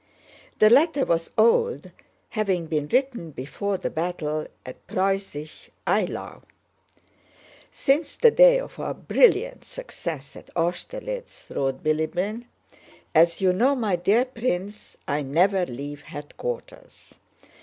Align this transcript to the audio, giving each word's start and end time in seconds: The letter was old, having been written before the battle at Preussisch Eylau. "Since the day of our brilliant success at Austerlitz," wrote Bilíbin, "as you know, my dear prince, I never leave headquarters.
The 0.57 0.71
letter 0.71 1.05
was 1.05 1.29
old, 1.37 1.91
having 2.29 2.65
been 2.65 2.87
written 2.87 3.29
before 3.29 3.77
the 3.77 3.91
battle 3.91 4.47
at 4.65 4.87
Preussisch 4.87 5.69
Eylau. 5.85 6.41
"Since 7.71 8.15
the 8.17 8.31
day 8.31 8.59
of 8.59 8.79
our 8.79 8.95
brilliant 8.95 9.63
success 9.63 10.35
at 10.35 10.49
Austerlitz," 10.57 11.51
wrote 11.55 11.83
Bilíbin, 11.83 12.45
"as 13.13 13.41
you 13.41 13.53
know, 13.53 13.75
my 13.75 13.95
dear 13.95 14.25
prince, 14.25 14.97
I 15.07 15.21
never 15.21 15.67
leave 15.67 16.01
headquarters. 16.01 17.13